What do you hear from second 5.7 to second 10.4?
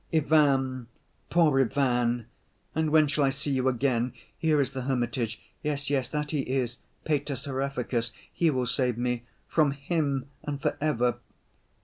yes, that he is, Pater Seraphicus, he will save me—from him